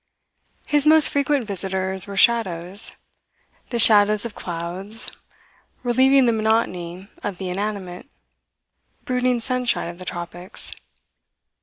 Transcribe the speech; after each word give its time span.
His 0.65 0.87
most 0.87 1.09
frequent 1.09 1.45
visitors 1.45 2.07
were 2.07 2.17
shadows, 2.17 2.97
the 3.69 3.77
shadows 3.77 4.25
of 4.25 4.33
clouds, 4.33 5.15
relieving 5.83 6.25
the 6.25 6.33
monotony 6.33 7.07
of 7.21 7.37
the 7.37 7.49
inanimate, 7.49 8.09
brooding 9.05 9.39
sunshine 9.41 9.89
of 9.89 9.99
the 9.99 10.05
tropics. 10.05 10.71